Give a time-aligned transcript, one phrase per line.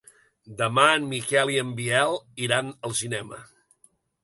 [0.61, 2.17] Demà en Miquel i en Biel
[2.47, 3.41] iran al cinema.